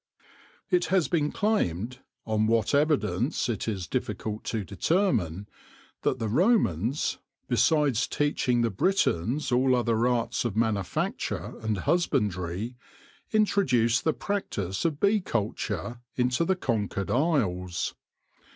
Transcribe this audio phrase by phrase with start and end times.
[0.71, 5.47] It has been claimed— on what evidence it is difficult to determine—
[6.01, 10.43] that the Romans, besides THE ISLE OF HONEY 15 teaching the Britons all other arts
[10.43, 12.77] of manufacture and husbandry,
[13.31, 17.93] introduced the practice of bee culture into the conquered isles.